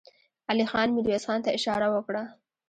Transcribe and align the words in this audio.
علی 0.49 0.65
خان 0.71 0.87
ميرويس 0.95 1.23
خان 1.27 1.39
ته 1.45 1.49
اشاره 1.57 1.87
وکړه. 1.91 2.23